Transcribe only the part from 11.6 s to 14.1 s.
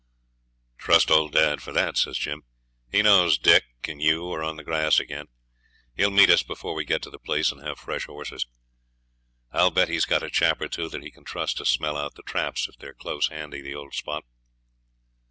smell out the traps if they are close handy the old